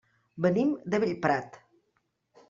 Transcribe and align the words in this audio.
Venim 0.45 0.71
de 0.93 0.99
Bellprat. 1.03 1.59